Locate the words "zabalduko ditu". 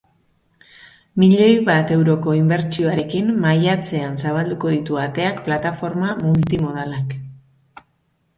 4.23-4.99